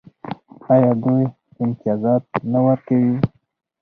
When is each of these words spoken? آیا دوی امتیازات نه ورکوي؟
آیا 0.73 0.91
دوی 1.03 1.23
امتیازات 1.61 2.25
نه 2.51 2.59
ورکوي؟ 2.65 3.15